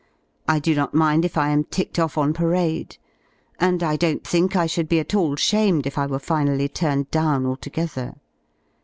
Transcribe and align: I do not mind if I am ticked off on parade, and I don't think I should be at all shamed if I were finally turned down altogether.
I 0.47 0.57
do 0.57 0.73
not 0.73 0.95
mind 0.95 1.25
if 1.25 1.37
I 1.37 1.49
am 1.49 1.63
ticked 1.63 1.99
off 1.99 2.17
on 2.17 2.33
parade, 2.33 2.97
and 3.59 3.83
I 3.83 3.97
don't 3.97 4.25
think 4.25 4.55
I 4.55 4.65
should 4.65 4.89
be 4.89 4.99
at 4.99 5.13
all 5.13 5.35
shamed 5.35 5.85
if 5.85 5.95
I 5.95 6.07
were 6.07 6.17
finally 6.17 6.67
turned 6.67 7.11
down 7.11 7.45
altogether. 7.45 8.15